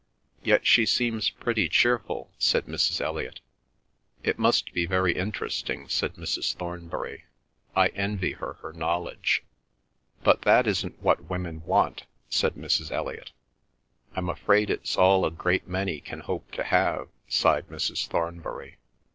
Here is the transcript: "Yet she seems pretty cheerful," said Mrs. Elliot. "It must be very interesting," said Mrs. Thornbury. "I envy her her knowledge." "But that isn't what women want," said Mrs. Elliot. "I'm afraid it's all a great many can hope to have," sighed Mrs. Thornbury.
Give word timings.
"Yet 0.41 0.65
she 0.65 0.87
seems 0.87 1.29
pretty 1.29 1.69
cheerful," 1.69 2.31
said 2.39 2.65
Mrs. 2.65 2.99
Elliot. 3.01 3.39
"It 4.23 4.39
must 4.39 4.73
be 4.73 4.87
very 4.87 5.13
interesting," 5.15 5.87
said 5.89 6.15
Mrs. 6.15 6.55
Thornbury. 6.55 7.25
"I 7.75 7.89
envy 7.89 8.31
her 8.31 8.53
her 8.63 8.73
knowledge." 8.73 9.43
"But 10.23 10.41
that 10.41 10.65
isn't 10.65 10.99
what 11.03 11.29
women 11.29 11.61
want," 11.67 12.05
said 12.31 12.55
Mrs. 12.55 12.89
Elliot. 12.91 13.31
"I'm 14.15 14.27
afraid 14.31 14.71
it's 14.71 14.97
all 14.97 15.23
a 15.23 15.29
great 15.29 15.67
many 15.67 15.99
can 15.99 16.21
hope 16.21 16.49
to 16.53 16.63
have," 16.63 17.09
sighed 17.27 17.67
Mrs. 17.69 18.07
Thornbury. 18.07 18.79